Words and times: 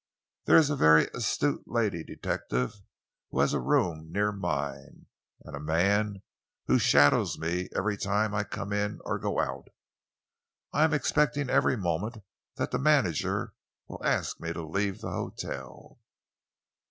"There 0.45 0.57
is 0.57 0.71
a 0.71 0.75
very 0.75 1.09
astute 1.13 1.61
lady 1.67 2.03
detective 2.03 2.81
who 3.29 3.39
has 3.41 3.53
a 3.53 3.59
room 3.59 4.11
near 4.11 4.31
mine, 4.31 5.05
and 5.43 5.55
a 5.55 5.59
man 5.59 6.23
who 6.65 6.79
shadows 6.79 7.37
me 7.37 7.69
every 7.75 7.97
time 7.97 8.33
I 8.33 8.43
come 8.43 8.73
in 8.73 8.99
or 9.05 9.19
go 9.19 9.39
out. 9.39 9.67
I 10.73 10.85
am 10.85 10.93
expecting 10.95 11.51
every 11.51 11.77
moment 11.77 12.17
that 12.55 12.71
the 12.71 12.79
manager 12.79 13.53
will 13.87 14.03
ask 14.03 14.39
me 14.39 14.51
to 14.53 14.65
leave 14.67 15.01
the 15.01 15.11
hotel." 15.11 15.99